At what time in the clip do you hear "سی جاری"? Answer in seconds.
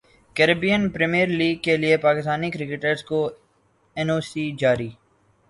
4.29-4.89